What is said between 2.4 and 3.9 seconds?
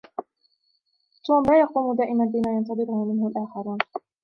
ينتظره منه الآخرون.